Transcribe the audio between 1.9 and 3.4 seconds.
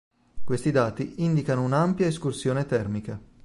escursione termica.